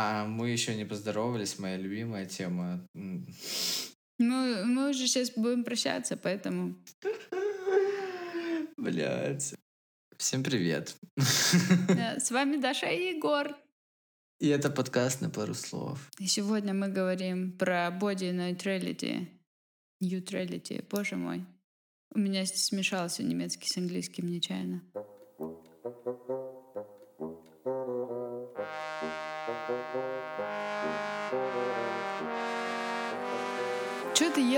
[0.00, 2.86] А мы еще не поздоровались, моя любимая тема.
[2.94, 6.76] Мы, мы уже сейчас будем прощаться, поэтому...
[8.76, 9.56] Блять.
[10.16, 10.96] Всем привет.
[11.88, 13.56] Да, с вами Даша и Егор.
[14.38, 16.08] И это подкаст на пару слов.
[16.20, 19.26] И сегодня мы говорим про body neutrality.
[20.00, 21.44] Neutrality, боже мой.
[22.14, 24.80] У меня смешался немецкий с английским нечаянно.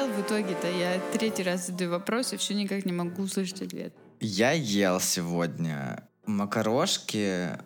[0.01, 0.69] Ел в итоге-то?
[0.71, 3.95] Я третий раз задаю вопрос и все никак не могу услышать ответ.
[4.21, 7.59] Я ел сегодня макарошки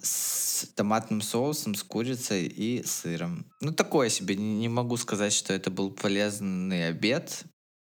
[0.00, 3.46] с томатным соусом, с курицей и сыром.
[3.60, 4.36] Ну, такое себе.
[4.36, 7.44] Не могу сказать, что это был полезный обед.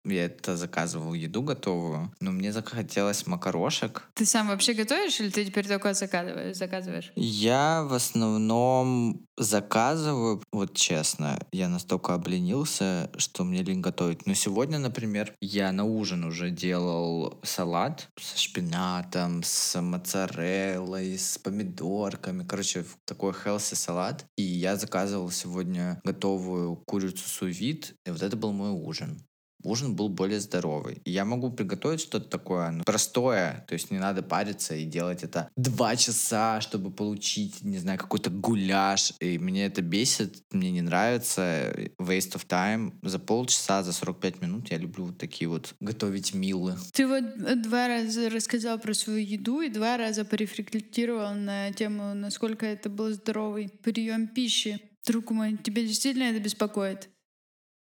[0.04, 4.08] Я это заказывал еду готовую, но мне захотелось макарошек.
[4.14, 6.56] Ты сам вообще готовишь или ты теперь только заказываешь?
[6.56, 7.12] заказываешь?
[7.14, 14.26] Я в основном заказываю, вот честно, я настолько обленился, что мне лень готовить.
[14.26, 22.44] Но сегодня, например, я на ужин уже делал салат со шпинатом, с моцареллой, с помидорками.
[22.44, 24.26] Короче, такой healthy салат.
[24.36, 29.24] И я заказывал сегодня готовую курицу сувид, и вот это был мой ужин
[29.64, 31.00] ужин был более здоровый.
[31.04, 35.22] И я могу приготовить что-то такое ну, простое, то есть не надо париться и делать
[35.22, 39.14] это два часа, чтобы получить, не знаю, какой-то гуляш.
[39.20, 41.72] И мне это бесит, мне не нравится.
[41.98, 42.92] Waste of time.
[43.02, 46.76] За полчаса, за 45 минут я люблю вот такие вот готовить милы.
[46.92, 52.66] Ты вот два раза рассказал про свою еду и два раза порефлектировал на тему, насколько
[52.66, 54.80] это был здоровый прием пищи.
[55.06, 57.08] Друг мой, тебя действительно это беспокоит?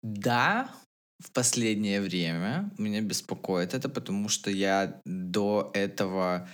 [0.03, 0.73] Да,
[1.23, 6.49] в последнее время меня беспокоит это, потому что я до этого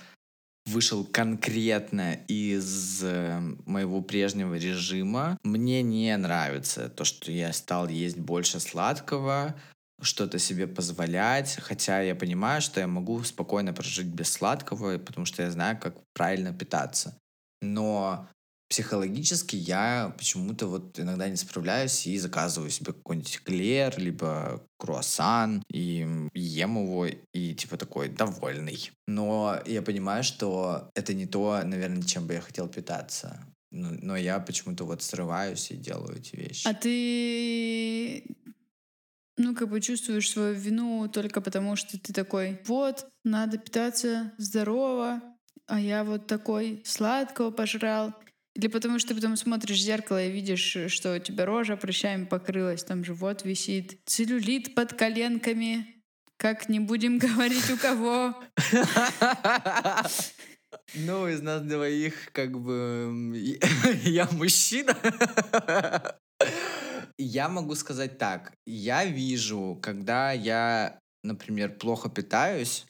[0.65, 5.37] вышел конкретно из э, моего прежнего режима.
[5.43, 9.55] Мне не нравится то, что я стал есть больше сладкого,
[10.01, 15.43] что-то себе позволять, хотя я понимаю, что я могу спокойно прожить без сладкого, потому что
[15.43, 17.17] я знаю, как правильно питаться.
[17.61, 18.27] Но
[18.69, 26.07] психологически я почему-то вот иногда не справляюсь и заказываю себе какой-нибудь клер, либо круассан, и
[26.33, 28.91] ем его, и типа такой довольный.
[29.07, 33.43] Но я понимаю, что это не то, наверное, чем бы я хотел питаться.
[33.71, 36.67] Но, но я почему-то вот срываюсь и делаю эти вещи.
[36.67, 38.23] А ты
[39.37, 45.21] ну, как бы чувствуешь свою вину только потому, что ты такой, вот, надо питаться здорово,
[45.65, 48.13] а я вот такой сладкого пожрал.
[48.59, 52.25] Или потому что ты потом смотришь в зеркало и видишь, что у тебя рожа прыщами
[52.25, 56.03] покрылась, там живот висит, целлюлит под коленками.
[56.35, 58.35] Как не будем говорить у кого.
[60.93, 63.33] Ну, из нас двоих, как бы,
[64.03, 64.97] я мужчина.
[67.17, 68.51] Я могу сказать так.
[68.65, 72.85] Я вижу, когда я, например, плохо питаюсь,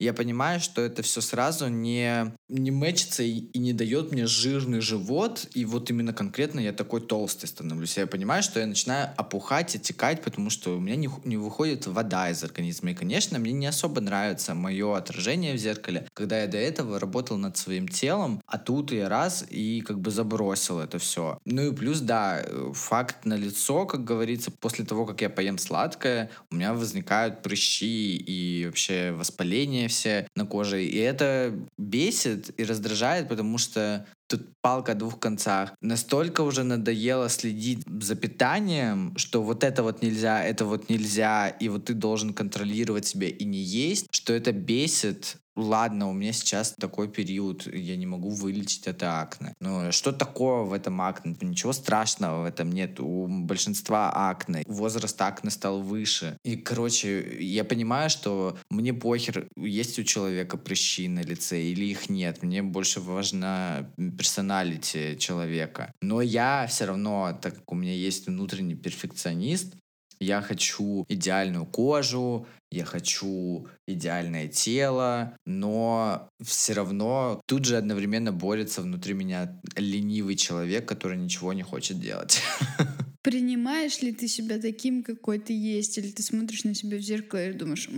[0.00, 4.80] я понимаю, что это все сразу не, не мэчится и, и не дает мне жирный
[4.80, 7.98] живот, и вот именно конкретно я такой толстый становлюсь.
[7.98, 12.30] Я понимаю, что я начинаю опухать, отекать, потому что у меня не, не выходит вода
[12.30, 12.92] из организма.
[12.92, 17.36] И, конечно, мне не особо нравится мое отражение в зеркале, когда я до этого работал
[17.36, 21.38] над своим телом, а тут я раз и как бы забросил это все.
[21.44, 26.30] Ну и плюс, да, факт на лицо, как говорится, после того, как я поем сладкое,
[26.50, 30.84] у меня возникают прыщи и вообще воспаление все на коже.
[30.84, 35.72] И это бесит и раздражает, потому что тут палка о двух концах.
[35.82, 41.68] Настолько уже надоело следить за питанием, что вот это вот нельзя, это вот нельзя, и
[41.68, 46.74] вот ты должен контролировать себя и не есть, что это бесит ладно, у меня сейчас
[46.78, 49.54] такой период, я не могу вылечить это акне.
[49.60, 51.36] Но что такого в этом акне?
[51.40, 53.00] Ничего страшного в этом нет.
[53.00, 56.36] У большинства акне возраст акне стал выше.
[56.44, 62.08] И, короче, я понимаю, что мне похер, есть у человека прыщи на лице или их
[62.08, 62.42] нет.
[62.42, 65.92] Мне больше важна персоналити человека.
[66.00, 69.74] Но я все равно, так как у меня есть внутренний перфекционист,
[70.20, 78.82] я хочу идеальную кожу, я хочу идеальное тело, но все равно тут же одновременно борется
[78.82, 82.40] внутри меня ленивый человек, который ничего не хочет делать.
[83.22, 87.48] Принимаешь ли ты себя таким, какой ты есть, или ты смотришь на себя в зеркало
[87.48, 87.88] и думаешь,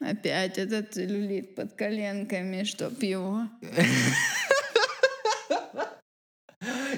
[0.00, 3.48] опять этот целлюлит под коленками, чтоб его.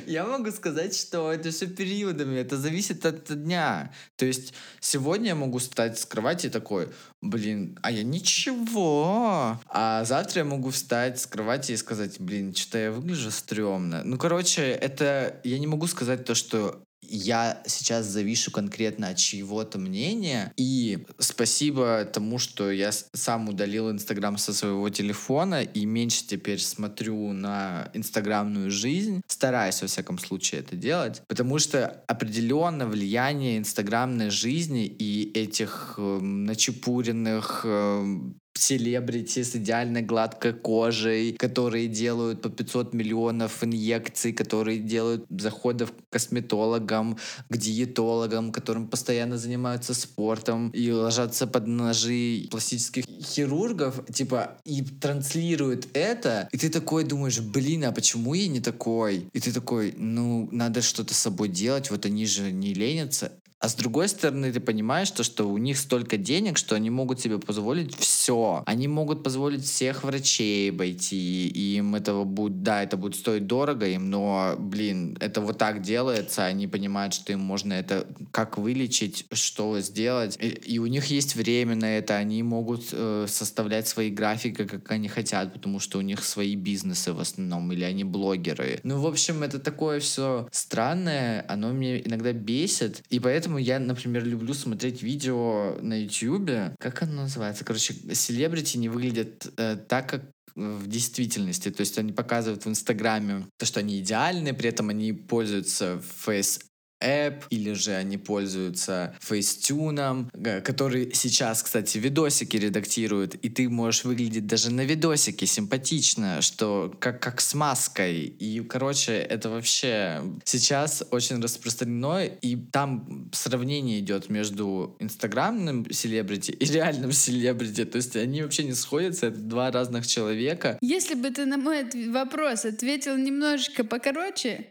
[0.09, 3.93] Я могу сказать, что это все периодами, это зависит от дня.
[4.17, 6.89] То есть сегодня я могу встать с кровати такой,
[7.21, 9.61] блин, а я ничего.
[9.67, 14.03] А завтра я могу встать с кровати и сказать, блин, что-то я выгляжу стрёмно.
[14.03, 19.79] Ну, короче, это я не могу сказать то, что я сейчас завишу конкретно от чьего-то
[19.79, 20.53] мнения.
[20.57, 27.33] И спасибо тому, что я сам удалил Инстаграм со своего телефона и меньше теперь смотрю
[27.33, 29.23] на инстаграмную жизнь.
[29.27, 31.23] Стараюсь, во всяком случае, это делать.
[31.29, 38.19] Потому что определенно влияние инстаграмной жизни и этих э, начепуренных э,
[38.59, 46.13] селебрити с идеально гладкой кожей, которые делают по 500 миллионов инъекций, которые делают заходов к
[46.13, 47.19] косметологам,
[47.49, 55.89] к диетологам, которым постоянно занимаются спортом и ложатся под ножи пластических хирургов, типа, и транслируют
[55.93, 59.29] это, и ты такой думаешь, блин, а почему я не такой?
[59.33, 63.33] И ты такой, ну, надо что-то с собой делать, вот они же не ленятся.
[63.61, 67.21] А с другой стороны, ты понимаешь, то, что у них столько денег, что они могут
[67.21, 68.63] себе позволить все.
[68.67, 73.87] Они могут позволить всех врачей обойти, и им этого будет, да, это будет стоить дорого
[73.87, 79.27] им, но, блин, это вот так делается, они понимают, что им можно это как вылечить,
[79.33, 84.11] что сделать, и, и у них есть время на это, они могут э, составлять свои
[84.11, 88.81] графики, как они хотят, потому что у них свои бизнесы в основном, или они блогеры.
[88.83, 93.79] Ну, в общем, это такое все странное, оно меня иногда бесит, и поэтому поэтому я,
[93.79, 96.51] например, люблю смотреть видео на YouTube.
[96.79, 97.65] Как оно называется?
[97.65, 100.23] Короче, селебрити не выглядят э, так, как
[100.55, 101.71] в действительности.
[101.71, 106.61] То есть они показывают в Инстаграме то, что они идеальны, при этом они пользуются Face
[107.01, 110.31] App, или же они пользуются фейстюном,
[110.65, 117.21] который сейчас, кстати, видосики редактирует, и ты можешь выглядеть даже на видосике симпатично, что как,
[117.23, 118.23] как с маской.
[118.23, 126.65] И, короче, это вообще сейчас очень распространено, и там сравнение идет между инстаграмным селебрити и
[126.65, 127.85] реальным селебрити.
[127.85, 130.79] То есть они вообще не сходятся, это два разных человека.
[130.81, 134.67] Если бы ты на мой вопрос ответил немножечко покороче,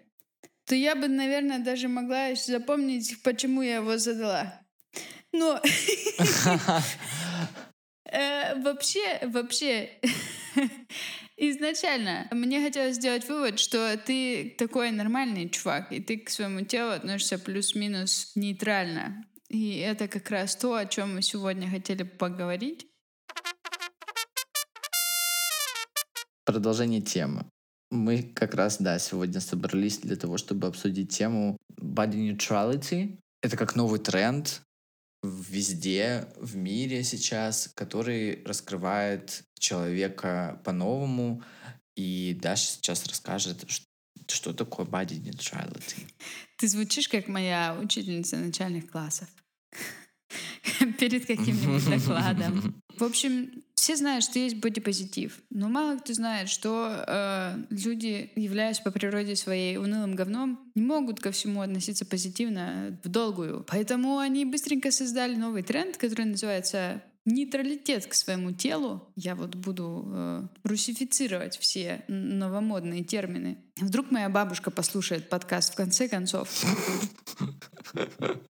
[0.68, 4.62] то я бы, наверное, даже могла запомнить, почему я его задала.
[5.32, 5.62] Но
[8.12, 9.90] э, вообще, вообще,
[11.38, 16.92] изначально мне хотелось сделать вывод, что ты такой нормальный чувак, и ты к своему телу
[16.92, 19.26] относишься плюс-минус нейтрально.
[19.48, 22.88] И это как раз то, о чем мы сегодня хотели поговорить.
[26.44, 27.50] Продолжение темы.
[27.90, 33.18] Мы как раз, да, сегодня собрались для того, чтобы обсудить тему body neutrality.
[33.42, 34.62] Это как новый тренд
[35.24, 41.42] везде в мире сейчас, который раскрывает человека по-новому.
[41.96, 43.66] И Даша сейчас расскажет,
[44.28, 46.08] что такое body neutrality.
[46.58, 49.28] Ты звучишь как моя учительница начальных классов
[51.00, 52.82] перед каким-нибудь докладом.
[52.98, 58.80] В общем, все знают, что есть бодипозитив, но мало кто знает, что э, люди, являясь
[58.80, 63.66] по природе своей унылым говном, не могут ко всему относиться позитивно в долгую.
[63.68, 69.12] Поэтому они быстренько создали новый тренд, который называется нейтралитет к своему телу.
[69.16, 73.58] Я вот буду э, русифицировать все новомодные термины.
[73.76, 76.50] Вдруг моя бабушка послушает подкаст в конце концов.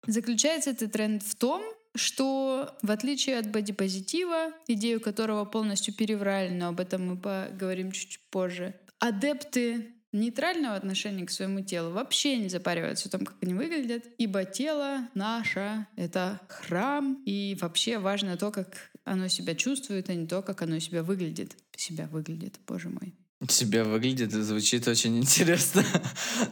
[0.08, 1.64] Заключается этот тренд в том,
[1.96, 8.20] что в отличие от бодипозитива, идею которого полностью переврали, но об этом мы поговорим чуть
[8.30, 14.06] позже, адепты нейтрального отношения к своему телу вообще не запариваются о том, как они выглядят,
[14.18, 20.26] ибо тело наше— это храм, и вообще важно то, как оно себя чувствует, а не
[20.26, 21.56] то, как оно себя выглядит.
[21.76, 23.14] Себя выглядит, боже мой
[23.50, 25.84] себя выглядит и звучит очень интересно.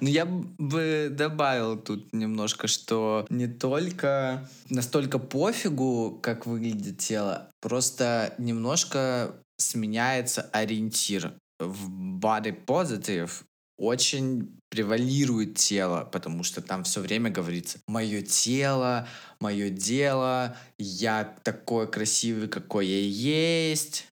[0.02, 8.36] Но я бы добавил тут немножко, что не только настолько пофигу, как выглядит тело, просто
[8.38, 11.34] немножко сменяется ориентир.
[11.60, 13.32] В body positive
[13.78, 19.08] очень превалирует тело, потому что там все время говорится «мое тело»,
[19.40, 24.08] «мое дело», «я такой красивый, какой я есть»,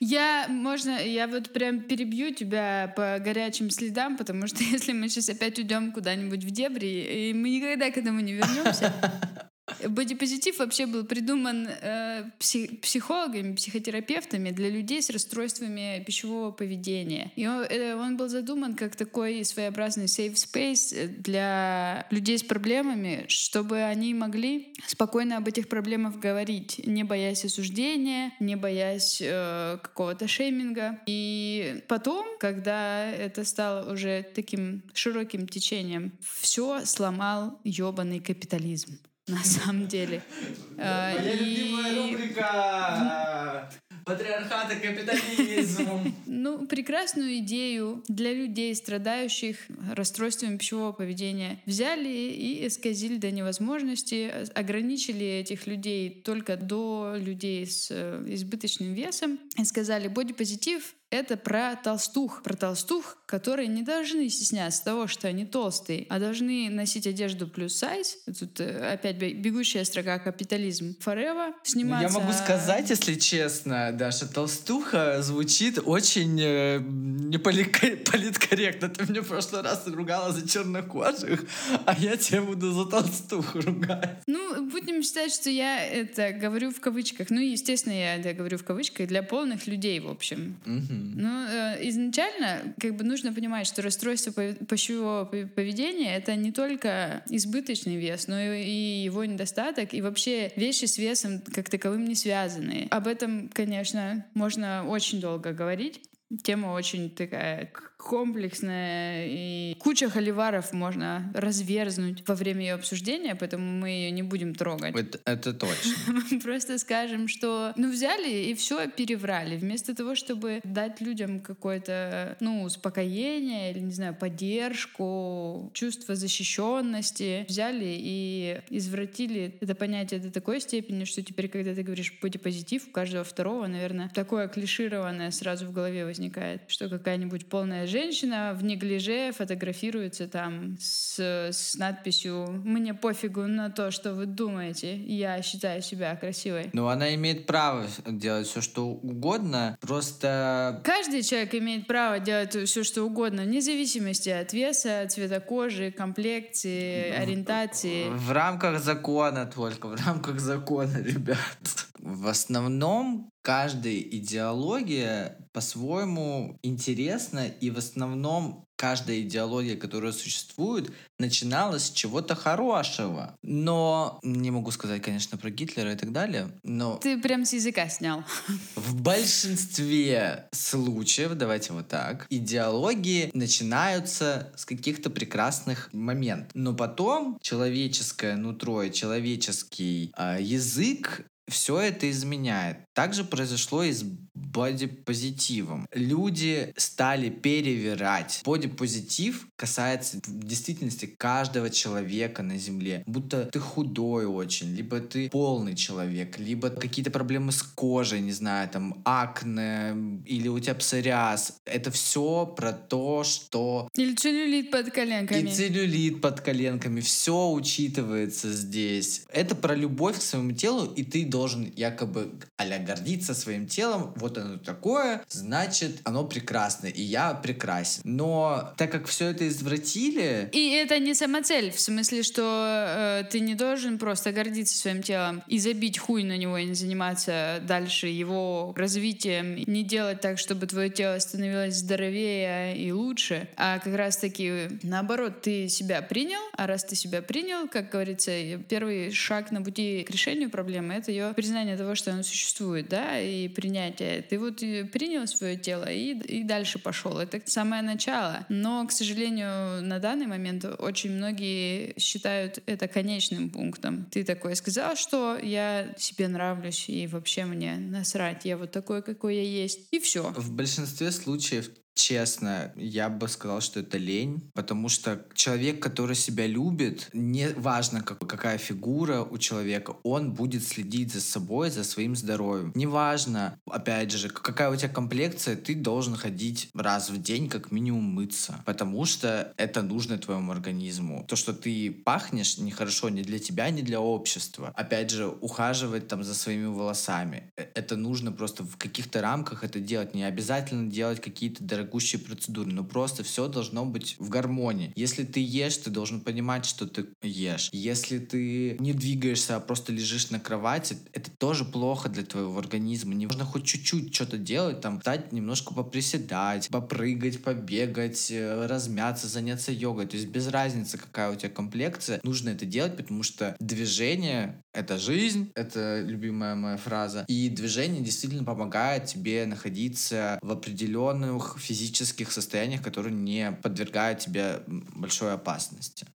[0.00, 5.28] я, можно, я вот прям перебью тебя по горячим следам, потому что если мы сейчас
[5.28, 8.92] опять уйдем куда-нибудь в дебри, и мы никогда к этому не вернемся.
[9.88, 17.32] Бодипозитив вообще был придуман э, псих, психологами, психотерапевтами для людей с расстройствами пищевого поведения.
[17.36, 23.26] И он, э, он был задуман как такой своеобразный safe space для людей с проблемами,
[23.28, 30.28] чтобы они могли спокойно об этих проблемах говорить, не боясь осуждения, не боясь э, какого-то
[30.28, 31.00] шейминга.
[31.06, 38.98] И потом, когда это стало уже таким широким течением, все сломал ебаный капитализм
[39.38, 40.22] на самом деле.
[40.76, 43.70] Моя любимая рубрика!
[44.04, 46.14] Патриархат и капитализм.
[46.40, 49.56] Ну, прекрасную идею для людей, страдающих
[49.94, 57.88] расстройствами пищевого поведения, взяли и исказили до невозможности, ограничили этих людей только до людей с
[57.90, 62.42] э, избыточным весом и сказали, бодипозитив это про толстух.
[62.42, 67.76] Про толстух, которые не должны стесняться того, что они толстые, а должны носить одежду плюс
[67.76, 68.18] сайз.
[68.38, 70.96] Тут э, опять бегущая строка капитализм.
[71.00, 72.08] Форева сниматься...
[72.08, 78.90] Ну, я могу сказать, если честно, Даша, толстуха звучит очень э, неполиткорректно.
[78.90, 81.44] Ты мне в прошлый раз ругала за чернокожих,
[81.86, 84.22] а я тебя буду за толстуху ругать.
[84.26, 87.30] Ну, будем считать, что я это говорю в кавычках.
[87.30, 90.58] Ну, естественно, я это говорю в кавычках для полных людей, в общем.
[90.66, 90.97] Угу.
[90.98, 97.96] Ну, э, изначально как бы нужно понимать, что расстройство пищевого поведения— это не только избыточный
[97.96, 102.88] вес, но и его недостаток, и вообще вещи с весом как таковым не связаны.
[102.90, 106.02] Об этом, конечно, можно очень долго говорить.
[106.42, 113.90] Тема очень такая комплексная, и куча холиваров можно разверзнуть во время ее обсуждения, поэтому мы
[113.90, 114.94] ее не будем трогать.
[114.96, 115.92] Это, это точно.
[116.30, 119.56] Мы просто скажем, что ну взяли и все переврали.
[119.56, 127.96] Вместо того, чтобы дать людям какое-то, ну, успокоение или, не знаю, поддержку, чувство защищенности, взяли
[127.98, 133.24] и извратили это понятие до такой степени, что теперь, когда ты говоришь позитив, у каждого
[133.24, 140.28] второго, наверное, такое клишированное сразу в голове возникает, что какая-нибудь полная женщина в неглиже фотографируется
[140.28, 146.70] там с, с надписью «Мне пофигу на то, что вы думаете, я считаю себя красивой».
[146.72, 150.80] Ну, она имеет право делать все, что угодно, просто...
[150.84, 157.10] Каждый человек имеет право делать все, что угодно, вне зависимости от веса, цвета кожи, комплекции,
[157.10, 158.08] ориентации.
[158.10, 161.87] В, в рамках закона только, в рамках закона, ребят.
[162.08, 171.90] В основном каждая идеология по-своему интересна, и в основном каждая идеология, которая существует, начиналась с
[171.90, 173.36] чего-то хорошего.
[173.42, 176.96] Но не могу сказать, конечно, про Гитлера и так далее, но...
[176.96, 178.24] Ты прям с языка снял.
[178.76, 186.52] В большинстве случаев, давайте вот так, идеологии начинаются с каких-то прекрасных моментов.
[186.54, 192.78] Но потом человеческое нутро и человеческий э, язык все это изменяет.
[192.94, 195.86] Также произошло и с бодипозитивом.
[195.92, 198.40] Люди стали перевирать.
[198.44, 203.02] Бодипозитив касается в действительности каждого человека на Земле.
[203.06, 208.68] Будто ты худой очень, либо ты полный человек, либо какие-то проблемы с кожей, не знаю,
[208.68, 211.58] там акне, или у тебя псориаз.
[211.64, 213.88] Это все про то, что...
[213.94, 215.48] Или целлюлит под коленками.
[215.48, 217.00] И целлюлит под коленками.
[217.00, 219.22] Все учитывается здесь.
[219.30, 224.12] Это про любовь к своему телу, и ты должен якобы а гордиться своим телом.
[224.16, 228.02] Вот оно такое, значит, оно прекрасно, и я прекрасен.
[228.04, 230.48] Но так как все это извратили...
[230.52, 235.42] И это не самоцель, в смысле, что э, ты не должен просто гордиться своим телом
[235.46, 240.66] и забить хуй на него и не заниматься дальше его развитием, не делать так, чтобы
[240.66, 246.84] твое тело становилось здоровее и лучше, а как раз-таки наоборот, ты себя принял, а раз
[246.84, 248.32] ты себя принял, как говорится,
[248.68, 253.20] первый шаг на пути к решению проблемы— это ее признание того, что оно существует, да,
[253.20, 254.22] и принятие.
[254.22, 257.18] Ты вот принял свое тело и, и дальше пошел.
[257.18, 258.46] Это самое начало.
[258.48, 264.06] Но, к сожалению, на данный момент очень многие считают это конечным пунктом.
[264.10, 269.36] Ты такой сказал, что я себе нравлюсь, и вообще мне насрать, я вот такой, какой
[269.36, 270.32] я есть, и все.
[270.36, 276.46] В большинстве случаев честно, я бы сказал, что это лень, потому что человек, который себя
[276.46, 282.14] любит, не важно, как, какая фигура у человека, он будет следить за собой, за своим
[282.14, 282.72] здоровьем.
[282.74, 288.04] Неважно, опять же, какая у тебя комплекция, ты должен ходить раз в день как минимум
[288.04, 291.24] мыться, потому что это нужно твоему организму.
[291.28, 294.72] То, что ты пахнешь, нехорошо ни для тебя, ни для общества.
[294.76, 297.50] Опять же, ухаживать там за своими волосами.
[297.56, 300.14] Э, это нужно просто в каких-то рамках это делать.
[300.14, 304.92] Не обязательно делать какие-то дорогие дорогущие процедуры, но просто все должно быть в гармонии.
[304.94, 307.70] Если ты ешь, ты должен понимать, что ты ешь.
[307.72, 313.14] Если ты не двигаешься, а просто лежишь на кровати, это тоже плохо для твоего организма.
[313.14, 319.72] Не нужно хоть чуть-чуть что-то делать, там, стать немножко поприседать, попрыгать, побегать, э, размяться, заняться
[319.72, 320.06] йогой.
[320.06, 324.96] То есть без разницы, какая у тебя комплекция, нужно это делать, потому что движение— это
[324.96, 327.24] жизнь, это любимая моя фраза.
[327.26, 335.34] И движение действительно помогает тебе находиться в определенных физических состояниях, которые не подвергают тебе большой
[335.34, 336.06] опасности.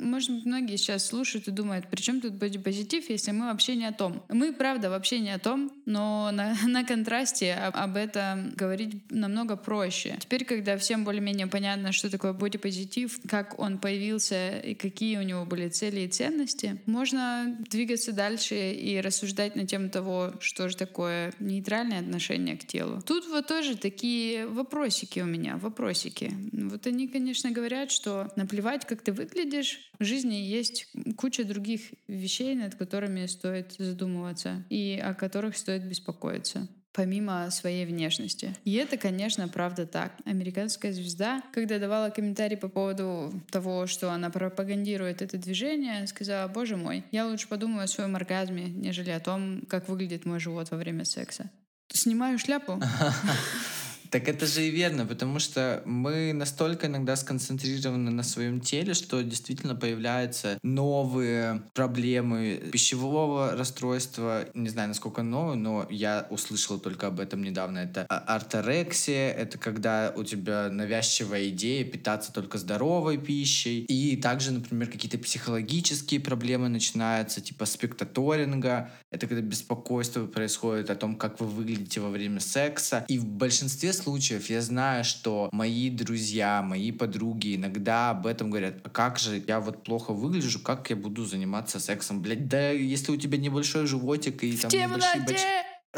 [0.00, 3.86] Может быть, многие сейчас слушают и думают, при чем тут бодипозитив, если мы вообще не
[3.86, 4.22] о том.
[4.28, 9.56] Мы, правда, вообще не о том, но на, на контрасте об, об этом говорить намного
[9.56, 10.16] проще.
[10.20, 15.44] Теперь, когда всем более-менее понятно, что такое бодипозитив, как он появился и какие у него
[15.44, 21.32] были цели и ценности, можно двигаться дальше и рассуждать на тему того, что же такое
[21.38, 23.02] нейтральное отношение к телу.
[23.02, 26.32] Тут вот тоже такие вопросики у меня, вопросики.
[26.52, 32.54] Вот они, конечно, говорят, что наплевать, как ты выглядишь, в жизни есть куча других вещей,
[32.54, 36.68] над которыми стоит задумываться и о которых стоит беспокоиться
[36.98, 38.56] помимо своей внешности.
[38.64, 40.14] И это, конечно, правда так.
[40.24, 46.76] Американская звезда, когда давала комментарий по поводу того, что она пропагандирует это движение, сказала, боже
[46.76, 50.76] мой, я лучше подумаю о своем оргазме, нежели о том, как выглядит мой живот во
[50.76, 51.50] время секса.
[51.92, 52.80] Снимаю шляпу.
[54.10, 59.22] Так это же и верно, потому что мы настолько иногда сконцентрированы на своем теле, что
[59.22, 64.46] действительно появляются новые проблемы пищевого расстройства.
[64.54, 67.78] Не знаю, насколько новые, но я услышал только об этом недавно.
[67.78, 73.84] Это орторексия, это когда у тебя навязчивая идея питаться только здоровой пищей.
[73.84, 78.90] И также, например, какие-то психологические проблемы начинаются, типа спектаторинга.
[79.10, 83.04] Это когда беспокойство происходит о том, как вы выглядите во время секса.
[83.08, 88.76] И в большинстве случаев я знаю, что мои друзья, мои подруги иногда об этом говорят.
[88.84, 92.22] А как же я вот плохо выгляжу, как я буду заниматься сексом?
[92.22, 95.42] Блять, да если у тебя небольшой животик и там небольшие бочки...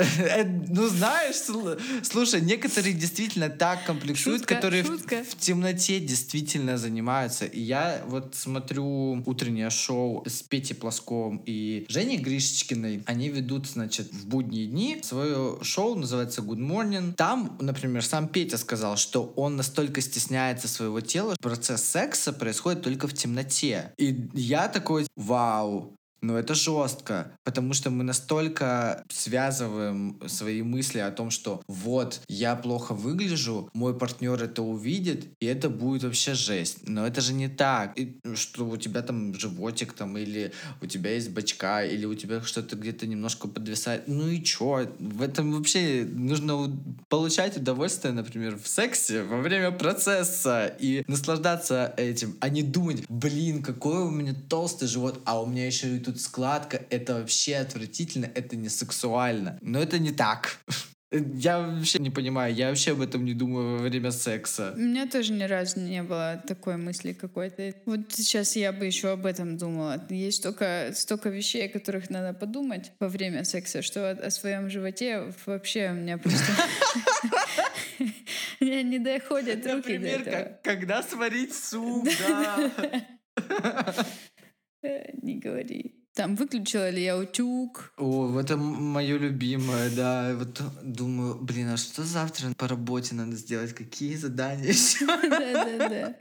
[0.01, 1.37] Э, ну, знаешь,
[2.03, 5.25] слушай, некоторые действительно так комплексуют, шутка, которые шутка.
[5.25, 7.45] В, в темноте действительно занимаются.
[7.45, 13.03] И я вот смотрю утреннее шоу с Петей Плосковым и Женей Гришечкиной.
[13.07, 17.15] Они ведут, значит, в будние дни свое шоу, называется Good Morning.
[17.15, 23.09] Там, например, сам Петя сказал, что он настолько стесняется своего тела, процесс секса происходит только
[23.09, 23.93] в темноте.
[23.99, 31.11] И я такой, вау, но это жестко, потому что мы настолько связываем свои мысли о
[31.11, 36.89] том, что вот, я плохо выгляжу, мой партнер это увидит, и это будет вообще жесть.
[36.89, 41.13] Но это же не так, и, что у тебя там животик там, или у тебя
[41.15, 44.05] есть бачка, или у тебя что-то где-то немножко подвисает.
[44.07, 44.87] Ну и чё?
[44.99, 46.71] В этом вообще нужно
[47.09, 53.63] получать удовольствие, например, в сексе во время процесса и наслаждаться этим, а не думать, блин,
[53.63, 58.31] какой у меня толстый живот, а у меня еще и тут складка, это вообще отвратительно,
[58.35, 59.59] это не сексуально.
[59.61, 60.59] Но это не так.
[61.13, 64.75] Я вообще не понимаю, я вообще об этом не думаю во время секса.
[64.77, 67.75] У меня тоже ни разу не было такой мысли какой-то.
[67.85, 70.01] Вот сейчас я бы еще об этом думала.
[70.09, 74.71] Есть столько, столько вещей, о которых надо подумать во время секса, что о, о своем
[74.71, 76.53] животе вообще у меня просто...
[78.61, 82.71] Не доходят руки Например, когда сварить суп, да.
[85.23, 86.00] Не говори.
[86.21, 87.95] Там выключила ли я утюг?
[87.97, 90.35] О, это мое любимое, да.
[90.37, 93.75] Вот думаю, блин, а что завтра по работе надо сделать?
[93.75, 95.07] Какие задания еще?
[95.07, 96.17] Да-да-да.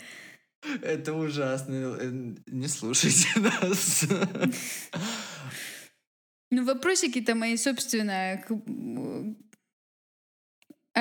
[0.81, 1.97] Это ужасно.
[1.99, 4.05] Э, не слушайте нас.
[6.49, 8.41] Ну, вопросики-то мои, собственно,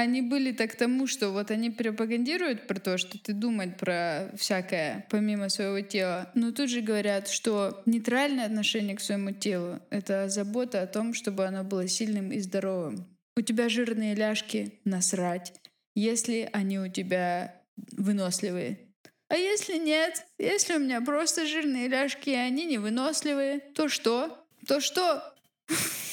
[0.00, 5.06] они были так тому, что вот они пропагандируют про то, что ты думать про всякое
[5.10, 10.82] помимо своего тела, но тут же говорят, что нейтральное отношение к своему телу— это забота
[10.82, 13.06] о том, чтобы оно было сильным и здоровым.
[13.36, 15.52] У тебя жирные ляжки— насрать,
[15.94, 17.54] если они у тебя
[17.92, 18.78] выносливые.
[19.28, 24.44] А если нет, если у меня просто жирные ляжки, и они невыносливые, то что?
[24.66, 25.34] То что?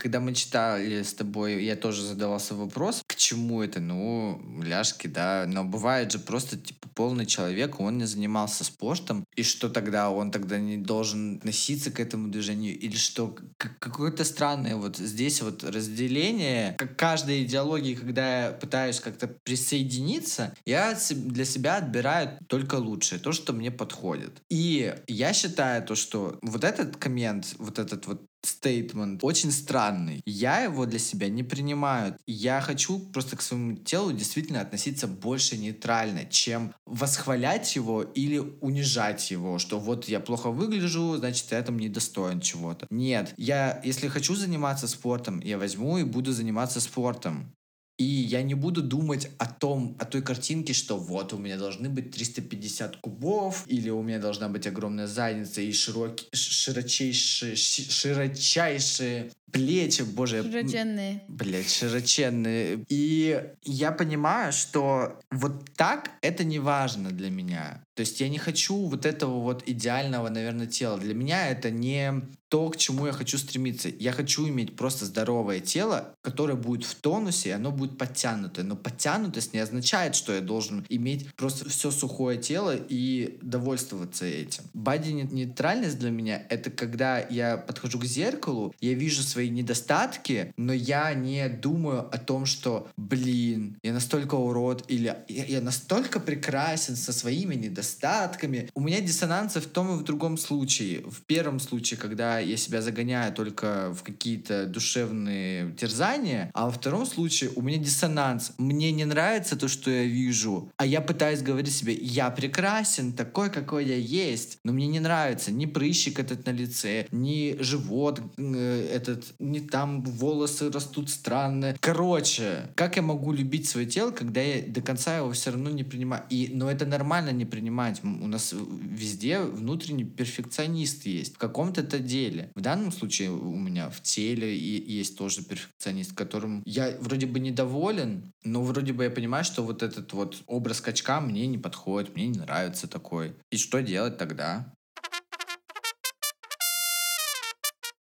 [0.00, 3.80] Когда мы читали с тобой, я тоже задавался вопрос, к чему это?
[3.80, 5.44] Ну, ляжки, да.
[5.46, 10.10] Но бывает же просто, типа, полный человек, он не занимался спортом, и что тогда?
[10.10, 12.78] Он тогда не должен носиться к этому движению?
[12.78, 13.36] Или что?
[13.58, 16.74] Какое-то странное вот здесь вот разделение.
[16.78, 23.32] Как каждой идеологии, когда я пытаюсь как-то присоединиться, я для себя отбираю только лучшее, то,
[23.32, 24.42] что мне подходит.
[24.48, 30.22] И я считаю то, что вот этот коммент, вот этот вот стейтмент очень странный.
[30.26, 32.16] Я его для себя не принимаю.
[32.26, 39.30] Я хочу просто к своему телу действительно относиться больше нейтрально, чем восхвалять его или унижать
[39.30, 42.86] его, что вот я плохо выгляжу, значит, я там недостоин чего-то.
[42.90, 47.52] Нет, я, если хочу заниматься спортом, я возьму и буду заниматься спортом.
[48.00, 51.90] И я не буду думать о том, о той картинке, что вот у меня должны
[51.90, 60.02] быть 350 кубов, или у меня должна быть огромная задница и широкие, широчайшие, широчайшие плечи,
[60.02, 60.42] боже.
[60.42, 61.22] Широченные.
[61.28, 62.84] Блять, широченные.
[62.88, 67.82] И я понимаю, что вот так это не важно для меня.
[67.94, 70.98] То есть я не хочу вот этого вот идеального, наверное, тела.
[70.98, 73.88] Для меня это не то, к чему я хочу стремиться.
[73.88, 78.64] Я хочу иметь просто здоровое тело, которое будет в тонусе, и оно будет подтянутое.
[78.64, 84.64] Но подтянутость не означает, что я должен иметь просто все сухое тело и довольствоваться этим.
[84.74, 91.12] Бади-нейтральность для меня— это когда я подхожу к зеркалу, я вижу свои недостатки, но я
[91.14, 97.12] не думаю о том, что, блин, я настолько урод, или я, я настолько прекрасен со
[97.12, 98.68] своими недостатками.
[98.74, 101.00] У меня диссонансы в том и в другом случае.
[101.00, 107.06] В первом случае, когда я себя загоняю только в какие-то душевные терзания, а во втором
[107.06, 108.52] случае у меня диссонанс.
[108.58, 113.50] Мне не нравится то, что я вижу, а я пытаюсь говорить себе, я прекрасен, такой,
[113.50, 118.88] какой я есть, но мне не нравится ни прыщик этот на лице, ни живот э,
[118.92, 121.76] этот, ни там волосы растут странно.
[121.80, 125.84] Короче, как я могу любить свое тело, когда я до конца его все равно не
[125.84, 126.24] принимаю?
[126.30, 128.02] И, но это нормально не принимать.
[128.02, 131.34] У нас везде внутренний перфекционист есть.
[131.34, 132.50] В каком-то это деле.
[132.54, 137.40] В данном случае у меня в теле и есть тоже перфекционист, которым я вроде бы
[137.40, 142.14] недоволен, но вроде бы я понимаю, что вот этот вот образ качка мне не подходит,
[142.14, 143.34] мне не нравится такой.
[143.50, 144.72] И что делать тогда?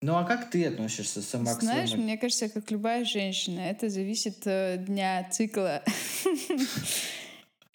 [0.01, 4.47] Ну а как ты относишься сама к Знаешь, мне кажется, как любая женщина, это зависит
[4.47, 5.83] э, дня цикла.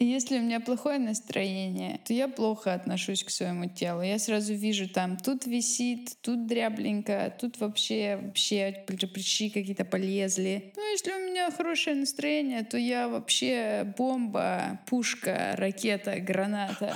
[0.04, 4.02] Если у меня плохое настроение, то я плохо отношусь к своему телу.
[4.02, 10.72] Я сразу вижу там, тут висит, тут дрябленько, тут вообще, вообще прыщи какие-то полезли.
[10.76, 16.94] Ну, если у меня хорошее настроение, то я вообще бомба, пушка, ракета, граната.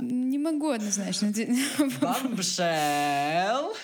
[0.00, 1.28] Не могу однозначно.
[2.00, 3.74] Бомбшел.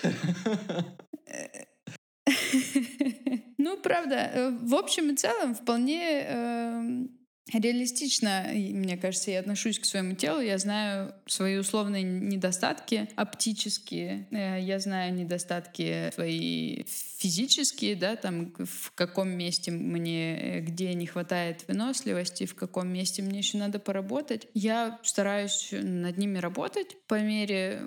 [3.58, 7.10] Ну, правда, э, в общем и целом вполне эм,
[7.52, 10.40] реалистично, мне кажется, я отношусь к своему телу.
[10.40, 18.92] Я знаю свои условные недостатки оптические, э, я знаю недостатки свои физические, да, там в
[18.94, 24.48] каком месте мне, э, где не хватает выносливости, в каком месте мне еще надо поработать.
[24.54, 27.82] Я стараюсь над ними работать по мере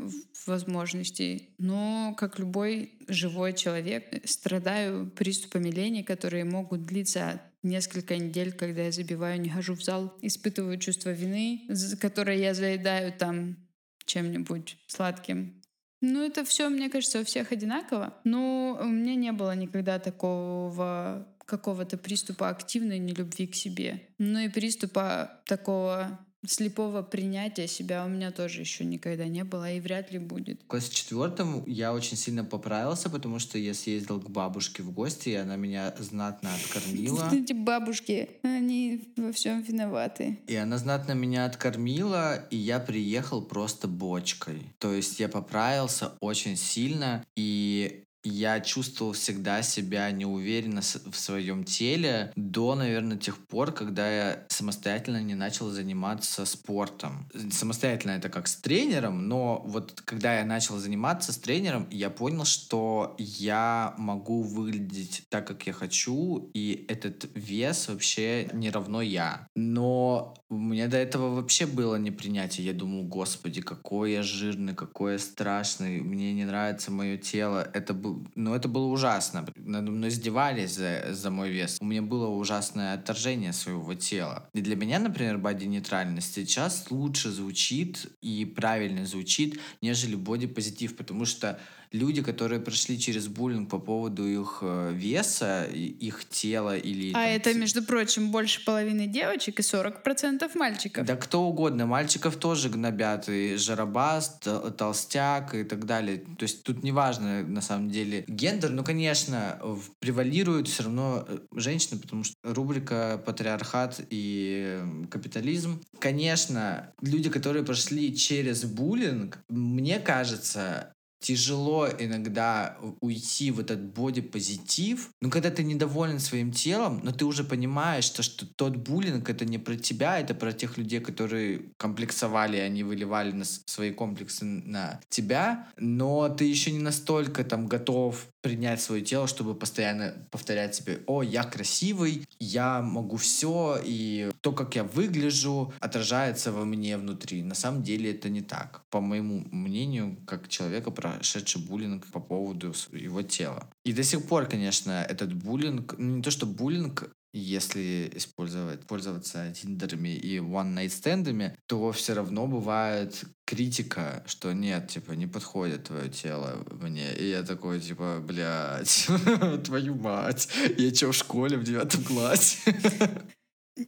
[0.45, 8.83] возможностей, но как любой живой человек страдаю приступами лени, которые могут длиться несколько недель, когда
[8.83, 11.67] я забиваю, не хожу в зал, испытываю чувство вины,
[11.99, 13.57] которое я заедаю там
[14.05, 15.61] чем-нибудь сладким.
[16.01, 18.19] Ну, это все, мне кажется, у всех одинаково.
[18.23, 24.09] Но у меня не было никогда такого какого-то приступа активной нелюбви к себе.
[24.17, 29.79] Ну и приступа такого слепого принятия себя у меня тоже еще никогда не было и
[29.79, 30.61] вряд ли будет.
[30.63, 35.29] В классе четвертом я очень сильно поправился, потому что я съездил к бабушке в гости,
[35.29, 37.29] и она меня знатно откормила.
[37.33, 40.39] Эти бабушки, они во всем виноваты.
[40.47, 44.61] И она знатно меня откормила, и я приехал просто бочкой.
[44.79, 52.31] То есть я поправился очень сильно, и я чувствовал всегда себя неуверенно в своем теле
[52.35, 57.29] до, наверное, тех пор, когда я самостоятельно не начал заниматься спортом.
[57.51, 62.45] Самостоятельно это как с тренером, но вот когда я начал заниматься с тренером, я понял,
[62.45, 69.47] что я могу выглядеть так, как я хочу, и этот вес вообще не равно я.
[69.55, 72.67] Но у меня до этого вообще было непринятие.
[72.67, 77.69] Я думал, господи, какой я жирный, какой я страшный, мне не нравится мое тело.
[77.73, 79.45] Это был ну, это было ужасно.
[79.55, 81.77] Надо мной издевались за, за мой вес.
[81.79, 84.49] У меня было ужасное отторжение своего тела.
[84.53, 91.59] И для меня, например, боди-нейтральность сейчас лучше звучит и правильно звучит, нежели боди-позитив, потому что
[91.91, 97.11] люди, которые прошли через буллинг по поводу их э, веса, их тела или...
[97.11, 101.05] А там, это, между прочим, больше половины девочек и 40% мальчиков.
[101.05, 101.85] Да кто угодно.
[101.85, 103.29] Мальчиков тоже гнобят.
[103.29, 104.39] И жарабас,
[104.77, 106.17] толстяк и так далее.
[106.17, 108.71] То есть тут неважно, на самом деле, гендер.
[108.71, 109.59] Ну, конечно,
[109.99, 115.81] превалируют все равно э, женщины, потому что рубрика «Патриархат и капитализм».
[115.99, 125.09] Конечно, люди, которые прошли через буллинг, мне кажется, тяжело иногда уйти в этот бодипозитив.
[125.21, 129.45] Ну, когда ты недоволен своим телом, но ты уже понимаешь, что, что тот буллинг— это
[129.45, 134.99] не про тебя, это про тех людей, которые комплексовали, они выливали на свои комплексы на
[135.09, 141.01] тебя, но ты еще не настолько там готов принять свое тело, чтобы постоянно повторять себе,
[141.05, 147.43] о, я красивый, я могу все, и то, как я выгляжу, отражается во мне внутри.
[147.43, 148.83] На самом деле это не так.
[148.89, 153.69] По моему мнению, как человека, прошедший буллинг по поводу его тела.
[153.85, 159.53] И до сих пор, конечно, этот буллинг, ну не то что буллинг, если использовать, пользоваться
[159.53, 166.65] тиндерами и one-night-стендами, то все равно бывает критика, что нет, типа, не подходит твое тело
[166.71, 167.13] мне.
[167.15, 169.07] И я такой, типа, блядь,
[169.65, 172.59] твою мать, я что, в школе в девятом классе?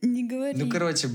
[0.02, 0.58] Не говори.
[0.58, 1.10] Ну, короче,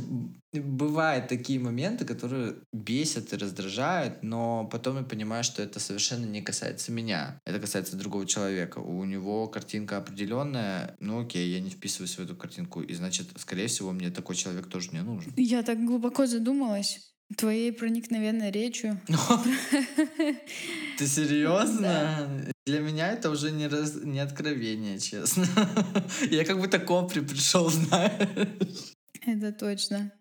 [0.52, 6.42] бывают такие моменты, которые бесят и раздражают, но потом я понимаю, что это совершенно не
[6.42, 7.40] касается меня.
[7.44, 8.78] Это касается другого человека.
[8.78, 13.68] У него картинка определенная, ну окей, я не вписываюсь в эту картинку, и значит, скорее
[13.68, 15.32] всего, мне такой человек тоже не нужен.
[15.36, 17.13] Я так глубоко задумалась.
[17.36, 19.00] Твоей проникновенной речью.
[20.98, 22.52] Ты серьезно?
[22.66, 23.94] Для меня это уже не, раз...
[24.02, 25.46] не откровение, честно.
[26.30, 28.94] Я как будто копри пришел, знаешь.
[29.26, 30.12] Это точно.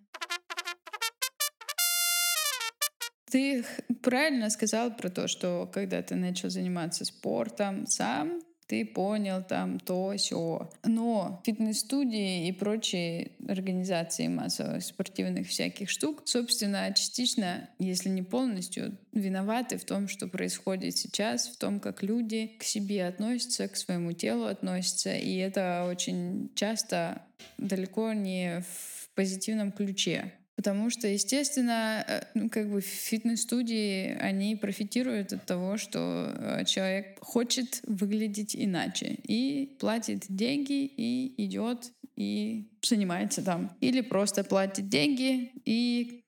[3.32, 3.65] Ты
[4.02, 8.39] правильно сказал про то, что когда ты начал заниматься спортом сам,
[8.73, 10.67] ты понял там то, все.
[10.83, 19.77] Но фитнес-студии и прочие организации массовых спортивных всяких штук, собственно, частично, если не полностью, виноваты
[19.77, 24.45] в том, что происходит сейчас, в том, как люди к себе относятся, к своему телу
[24.45, 25.15] относятся.
[25.15, 27.21] И это очень часто
[27.59, 30.33] далеко не в позитивном ключе.
[30.56, 37.18] Потому что, естественно, э, ну, как бы фитнес-студии, они профитируют от того, что э, человек
[37.22, 43.76] хочет выглядеть иначе и платит деньги и идет и занимается там.
[43.82, 46.24] Или просто платит деньги и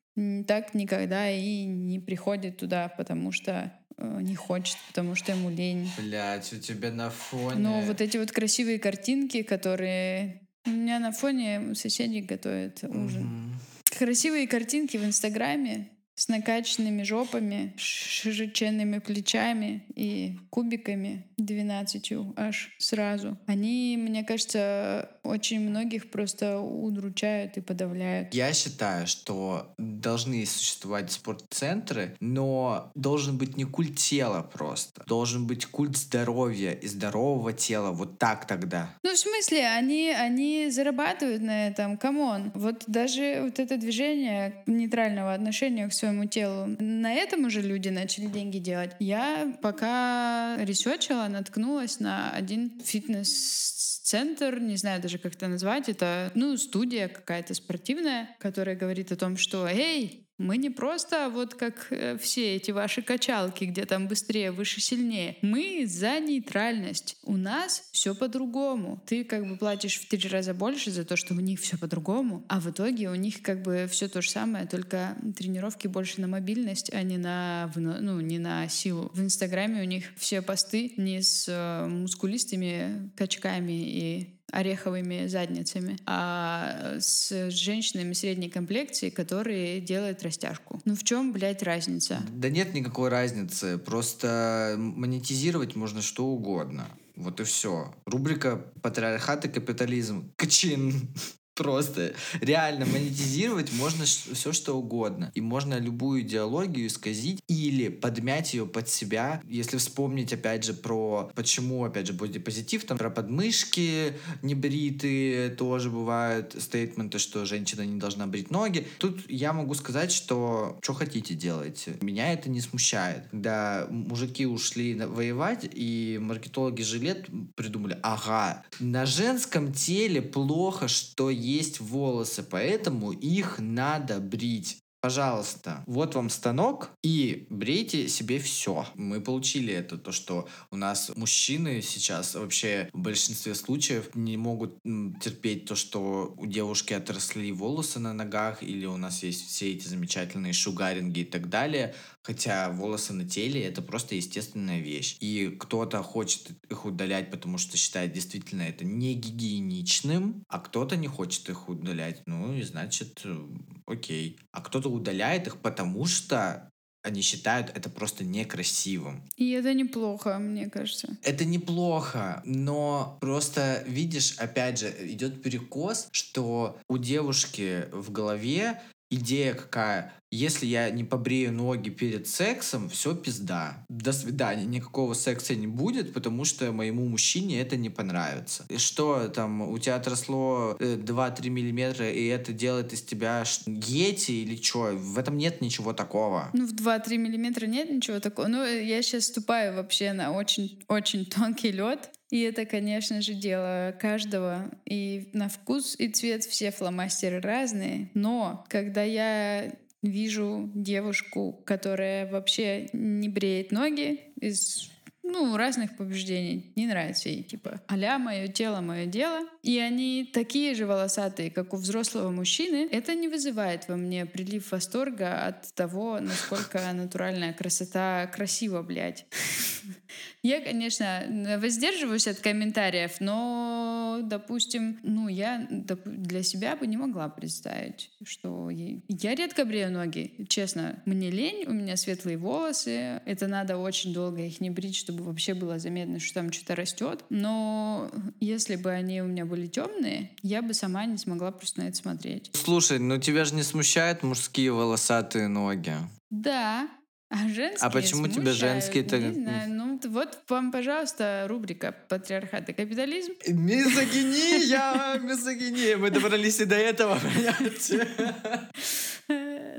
[0.48, 5.90] так никогда и не приходит туда, потому что э, не хочет, потому что ему лень.
[6.00, 7.58] Блять, у тебя на фоне...
[7.58, 10.42] Но вот эти вот красивые картинки, которые...
[10.66, 13.24] У меня на фоне соседи готовят ужин.
[13.24, 13.55] Mm-hmm.
[13.97, 23.38] Красивые картинки в Инстаграме с накачанными жопами, широченными плечами и кубиками 12 аж сразу.
[23.45, 28.34] Они, мне кажется, очень многих просто удручают и подавляют.
[28.34, 35.04] Я считаю, что должны существовать спортцентры, но должен быть не культ тела просто.
[35.08, 37.91] Должен быть культ здоровья и здорового тела.
[37.91, 38.89] Вот так тогда.
[39.04, 42.52] Ну, в смысле, они, они зарабатывают на этом, come on.
[42.54, 48.28] Вот даже вот это движение нейтрального отношения к своему телу, на этом уже люди начали
[48.28, 48.91] деньги делать.
[49.00, 56.58] Я пока ресерчила, наткнулась на один фитнес-центр, не знаю даже, как это назвать, это, ну,
[56.58, 62.17] студия какая-то спортивная, которая говорит о том, что, эй, мы не просто вот как э,
[62.17, 65.38] все эти ваши качалки, где там быстрее, выше, сильнее.
[65.41, 67.17] Мы за нейтральность.
[67.24, 69.02] У нас все по-другому.
[69.06, 72.43] Ты как бы платишь в три раза больше за то, что у них все по-другому,
[72.50, 76.28] а в итоге у них как бы все то же самое, только тренировки больше на
[76.28, 79.12] мобильность, а не на, ну, не на силу.
[79.13, 86.96] В Инстаграме у них все посты не с э, мускулистыми качками и ореховыми задницами, а
[87.00, 90.82] с женщинами средней комплекции, которые делают растяжку.
[90.86, 92.22] Ну в чем, блядь, разница?
[92.32, 93.78] Да нет никакой разницы.
[93.78, 96.88] Просто монетизировать можно что угодно.
[97.15, 97.94] Вот и все.
[98.06, 100.32] Рубрика «Патриархат и капитализм».
[100.36, 101.13] Качин.
[101.56, 105.32] Просто реально монетизировать можно все что угодно.
[105.36, 109.41] И можно любую идеологию исказить или подмять ее под себя.
[109.48, 116.56] Если вспомнить, опять же, про почему, опять же, позитив, там про подмышки небритые тоже бывают
[116.60, 118.88] стейтменты, что женщина не должна брить ноги.
[118.98, 121.98] Тут я могу сказать, что что хотите делайте.
[122.02, 123.28] Меня это не смущает.
[123.32, 131.79] Когда мужики ушли воевать, и маркетологи жилет придумали, ага, на женском теле плохо, что есть
[131.79, 134.79] волосы, поэтому их надо брить.
[135.05, 138.88] Пожалуйста, вот вам станок и брейте себе все.
[138.95, 144.79] Мы получили это, то, что у нас мужчины сейчас вообще в большинстве случаев не могут
[144.84, 149.88] терпеть то, что у девушки отросли волосы на ногах, или у нас есть все эти
[149.88, 151.93] замечательные шугаринги и так далее.
[152.26, 155.16] Хотя волосы на теле это просто естественная вещь.
[155.20, 161.08] И кто-то хочет их удалять, потому что считает действительно это не гигиеничным, а кто-то не
[161.08, 162.24] хочет их удалять.
[162.26, 163.48] Ну и значит, э,
[163.86, 164.40] окей.
[164.52, 166.72] А кто-то удаляет их, потому что
[167.04, 169.24] они считают это просто некрасивым.
[169.38, 171.16] И это неплохо, мне кажется.
[171.22, 178.82] Это неплохо, но просто видишь, опять же, идет перекос, что у девушки в голове
[179.15, 180.13] идея какая?
[180.32, 183.86] Если я не побрею ноги перед сексом, все пизда.
[183.88, 184.65] До свидания.
[184.65, 188.65] Никакого секса не будет, потому что моему мужчине это не понравится.
[188.67, 194.43] И что там, у тебя отросло 2-3 э, миллиметра, и это делает из тебя гети
[194.43, 194.91] или что?
[194.93, 196.49] В этом нет ничего такого.
[196.54, 198.47] Ну, в 2-3 миллиметра нет ничего такого.
[198.47, 202.12] Ну, я сейчас ступаю вообще на очень-очень тонкий лед.
[202.36, 204.69] И это, конечно же, дело каждого.
[204.84, 208.10] И на вкус и цвет все фломастеры разные.
[208.13, 209.71] Но когда я
[210.02, 214.91] вижу девушку, которая вообще не бреет ноги из
[215.24, 216.71] ну, разных побуждений.
[216.76, 219.48] Не нравится ей, типа, аля мое тело, мое дело.
[219.63, 222.88] И они такие же волосатые, как у взрослого мужчины.
[222.91, 229.26] Это не вызывает во мне прилив восторга от того, насколько натуральная красота красива, блядь.
[230.45, 238.12] Я, конечно, воздерживаюсь от комментариев, но, допустим, ну, я для себя бы не могла представить,
[238.23, 240.45] что я редко брею ноги.
[240.47, 245.23] Честно, мне лень, у меня светлые волосы, это надо очень долго их не брить, чтобы
[245.23, 247.25] вообще было заметно, что там что-то растет.
[247.31, 251.88] Но если бы они у меня были темные, я бы сама не смогла просто на
[251.88, 252.51] это смотреть.
[252.53, 255.95] Слушай, ну тебя же не смущают мужские волосатые ноги?
[256.29, 256.88] Да,
[257.30, 259.18] а женские А почему тебя женские-то...
[259.18, 263.34] Не знаю, ну вот вам, пожалуйста, рубрика «Патриархат и капитализм».
[263.48, 265.98] Мизогиния, мизогиния.
[265.98, 268.08] Мы добрались и до этого понятия.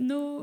[0.00, 0.35] Ну,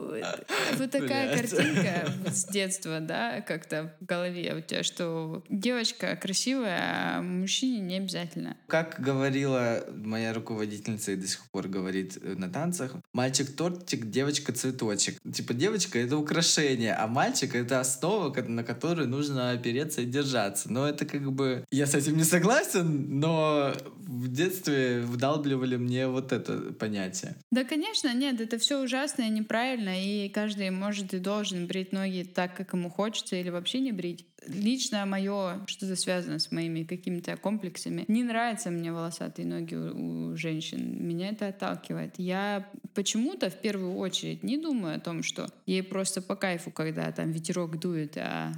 [0.78, 7.22] вот такая картинка с детства, да, как-то в голове у тебя, что девочка красивая, а
[7.22, 8.58] мужчине не обязательно.
[8.68, 14.54] Как говорила моя руководительница и до сих пор говорит э, на танцах, мальчик тортик, девочка
[14.54, 15.20] цветочек.
[15.34, 20.72] Типа девочка это украшение, а мальчик это основа, на которой нужно опереться и держаться.
[20.72, 21.66] Но это как бы...
[21.72, 27.36] Я с этим не согласен, но в детстве вдалбливали мне вот это понятие.
[27.52, 32.24] Да, конечно, нет, это все ужасно и неправильно, и каждый может и должен брить ноги
[32.24, 34.26] так, как ему хочется, или вообще не брить.
[34.46, 38.04] Лично мое что-то связано с моими какими-то комплексами.
[38.08, 41.08] Не нравятся мне волосатые ноги у, у женщин.
[41.08, 42.16] Меня это отталкивает.
[42.18, 47.12] Я почему-то в первую очередь не думаю о том, что ей просто по кайфу, когда
[47.12, 48.52] там ветерок дует, а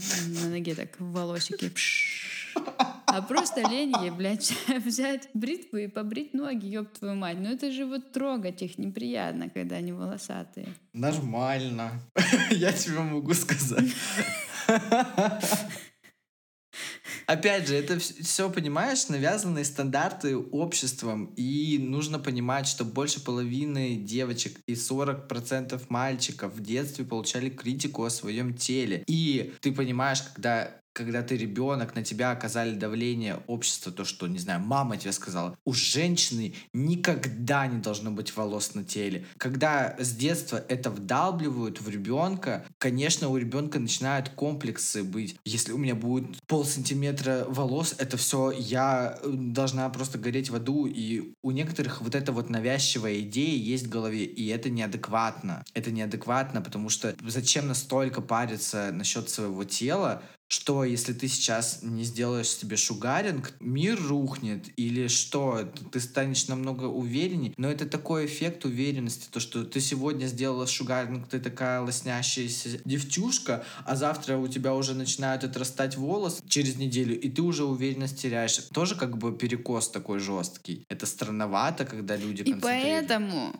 [0.44, 2.45] на ноге так волосики пш
[3.06, 4.54] а просто лень ей, блядь,
[4.86, 7.38] взять бритву и побрить ноги, ёб твою мать.
[7.39, 10.68] Ну это же вот трогать их неприятно, когда они волосатые.
[10.94, 12.02] Нормально.
[12.52, 13.89] Я тебе могу сказать.
[17.28, 24.60] Опять же, это все, понимаешь, навязанные стандарты обществом, и нужно понимать, что больше половины девочек
[24.68, 29.04] и 40% мальчиков в детстве получали критику о своем теле.
[29.08, 34.40] И ты понимаешь, когда когда ты ребенок, на тебя оказали давление общества, то, что, не
[34.40, 39.26] знаю, мама тебе сказала, у женщины никогда не должно быть волос на теле.
[39.38, 45.36] Когда с детства это вдалбливают в ребенка, конечно, у ребенка начинают комплексы быть.
[45.44, 50.56] Если у меня будет пол сантиметра волос, это все я э, должна просто гореть в
[50.56, 50.86] аду.
[50.86, 55.66] И у некоторых вот эта вот навязчивая идея есть в голове, и это неадекватно.
[55.74, 62.04] Это неадекватно, потому что зачем настолько париться насчет своего тела, что если ты сейчас не
[62.04, 67.54] сделаешь себе шугаринг, мир рухнет или что, ты станешь намного увереннее.
[67.58, 73.64] Но это такой эффект уверенности, то, что ты сегодня сделала шугаринг, ты такая лоснящаяся девчушка,
[73.86, 78.58] а завтра у тебя уже начинают отрастать волосы через неделю, и ты уже уверенность теряешь.
[78.74, 80.86] Тоже как бы перекос такой жесткий.
[80.90, 83.56] Это странновато, когда люди И поэтому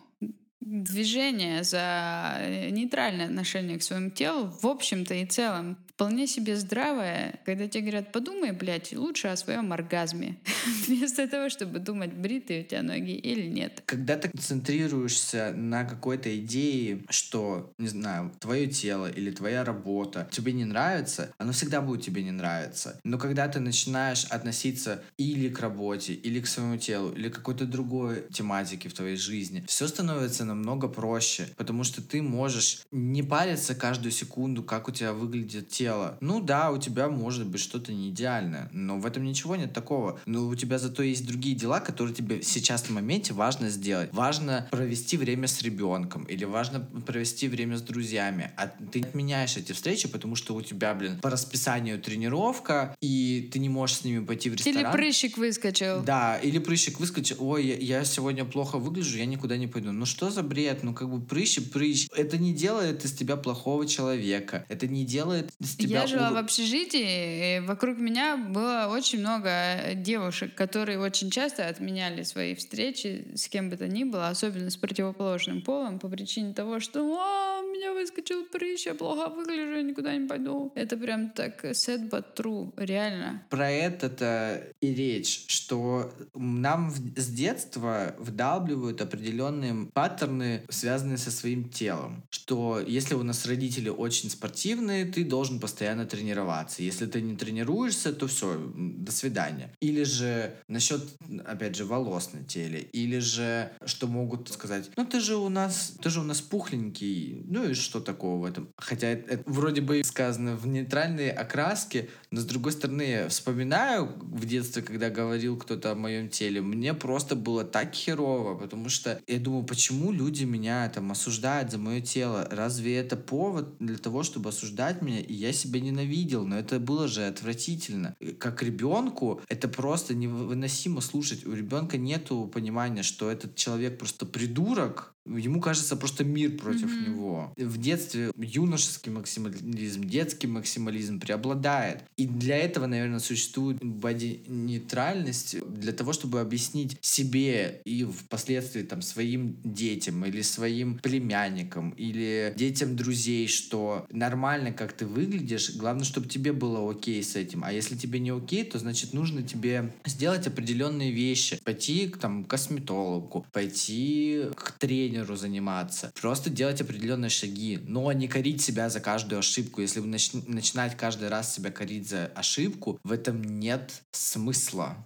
[0.60, 7.66] движение за нейтральное отношение к своему телу в общем-то и целом вполне себе здравое, когда
[7.68, 10.36] тебе говорят, подумай, блядь, лучше о своем оргазме,
[10.86, 13.82] вместо того, чтобы думать, бритые у тебя ноги или нет.
[13.86, 20.52] Когда ты концентрируешься на какой-то идее, что, не знаю, твое тело или твоя работа тебе
[20.52, 23.00] не нравится, оно всегда будет тебе не нравиться.
[23.02, 27.64] Но когда ты начинаешь относиться или к работе, или к своему телу, или к какой-то
[27.64, 33.74] другой тематике в твоей жизни, все становится намного проще, потому что ты можешь не париться
[33.74, 36.16] каждую секунду, как у тебя выглядит тело, тело.
[36.20, 40.18] Ну да, у тебя может быть что-то не идеальное, но в этом ничего нет такого.
[40.26, 44.08] Но у тебя зато есть другие дела, которые тебе сейчас в моменте важно сделать.
[44.12, 48.50] Важно провести время с ребенком или важно провести время с друзьями.
[48.56, 53.60] А ты отменяешь эти встречи, потому что у тебя, блин, по расписанию тренировка, и ты
[53.60, 54.80] не можешь с ними пойти в ресторан.
[54.80, 56.02] Или прыщик выскочил.
[56.02, 57.36] Да, или прыщик выскочил.
[57.38, 59.92] Ой, я, я сегодня плохо выгляжу, я никуда не пойду.
[59.92, 60.82] Ну что за бред?
[60.82, 62.08] Ну как бы прыщ и прыщ.
[62.16, 64.66] Это не делает из тебя плохого человека.
[64.68, 66.00] Это не делает из тебя...
[66.02, 72.22] Я жила в общежитии, и вокруг меня было очень много девушек, которые очень часто отменяли
[72.22, 76.80] свои встречи с кем бы то ни было, особенно с противоположным полом, по причине того,
[76.80, 80.72] что «О, у меня выскочил прыщ, я плохо выгляжу, я никуда не пойду».
[80.74, 83.42] Это прям так sad but true, реально.
[83.50, 92.24] Про это-то и речь, что нам с детства вдалбливают определенные паттерны, связанные со своим телом.
[92.30, 96.84] Что если у нас родители очень спортивные, ты должен постоянно тренироваться.
[96.84, 99.72] Если ты не тренируешься, то все, до свидания.
[99.80, 101.02] Или же насчет,
[101.44, 102.80] опять же, волос на теле.
[102.92, 107.42] Или же, что могут сказать, ну ты же у нас, ты же у нас пухленький.
[107.48, 108.68] Ну и что такого в этом?
[108.76, 114.12] Хотя это, это вроде бы сказано в нейтральной окраске, но с другой стороны, я вспоминаю
[114.20, 119.20] в детстве, когда говорил кто-то о моем теле, мне просто было так херово, потому что
[119.26, 122.46] я думаю, почему люди меня там осуждают за мое тело?
[122.52, 125.18] Разве это повод для того, чтобы осуждать меня?
[125.18, 128.16] И я себя ненавидел, но это было же отвратительно.
[128.38, 131.44] Как ребенку это просто невыносимо слушать.
[131.46, 137.04] У ребенка нету понимания, что этот человек просто придурок, Ему кажется просто мир против Мгм.
[137.04, 137.52] него.
[137.56, 142.04] В детстве юношеский максимализм, детский максимализм преобладает.
[142.16, 149.56] И для этого, наверное, существует боди-нейтральность для того, чтобы объяснить себе и впоследствии там своим
[149.64, 156.52] детям или своим племянникам или детям друзей, что нормально, как ты выглядишь, главное, чтобы тебе
[156.52, 157.64] было окей с этим.
[157.64, 161.58] А если тебе не окей, то значит нужно тебе сделать определенные вещи.
[161.64, 166.10] Пойти к там, косметологу, пойти к тренеру заниматься.
[166.20, 169.80] Просто делать определенные шаги, но не корить себя за каждую ошибку.
[169.80, 174.96] Если вы нач- начинать каждый раз себя корить за ошибку, в этом нет смысла.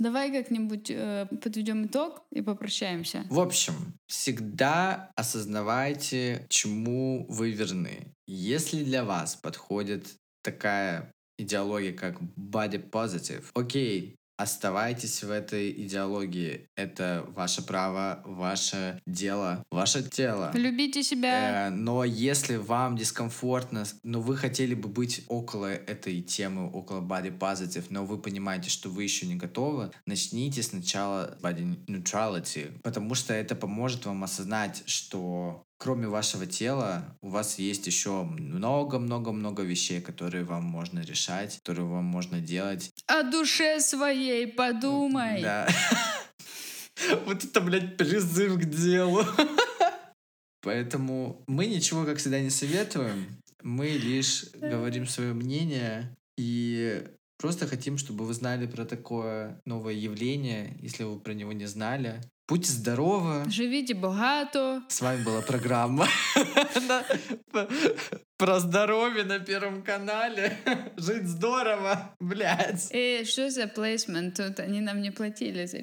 [0.00, 3.26] Давай как-нибудь э, подведем итог и попрощаемся.
[3.28, 3.74] В общем,
[4.06, 8.14] всегда осознавайте, чему вы верны.
[8.26, 10.06] Если для вас подходит
[10.42, 16.68] такая идеология, как body positive, окей, оставайтесь в этой идеологии.
[16.74, 20.50] Это ваше право, ваше дело, ваше тело.
[20.54, 21.68] Любите себя.
[21.68, 27.36] Э, но если вам дискомфортно, но вы хотели бы быть около этой темы, около body
[27.36, 33.34] positive, но вы понимаете, что вы еще не готовы, начните сначала body neutrality, потому что
[33.34, 40.44] это поможет вам осознать, что кроме вашего тела у вас есть еще много-много-много вещей, которые
[40.44, 42.92] вам можно решать, которые вам можно делать.
[43.06, 45.42] О душе своей подумай.
[45.42, 45.68] Да.
[47.24, 49.24] Вот это, блядь, призыв к делу.
[50.60, 53.40] Поэтому мы ничего, как всегда, не советуем.
[53.62, 57.02] Мы лишь говорим свое мнение и
[57.38, 62.20] просто хотим, чтобы вы знали про такое новое явление, если вы про него не знали.
[62.50, 63.48] Будьте здоровы.
[63.48, 64.82] Живите багато.
[64.88, 66.08] С вами была программа
[68.36, 70.58] про здоровье на Первом канале.
[70.96, 72.88] Жить здорово, блядь.
[72.90, 74.36] И что за плейсмент?
[74.36, 75.78] Тут они нам не платили за.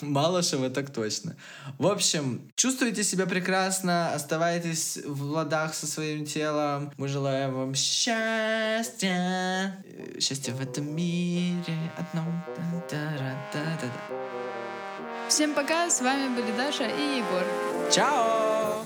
[0.02, 1.34] Малышева так точно.
[1.78, 6.92] В общем, чувствуйте себя прекрасно, оставайтесь в ладах со своим телом.
[6.98, 9.82] Мы желаем вам счастья.
[9.84, 12.44] Э, Счастья в этом мире одном.
[12.54, 14.61] Та-та-ра-та-та-та.
[15.32, 17.42] Всем пока, с вами были Даша и Егор.
[17.90, 18.84] Чао!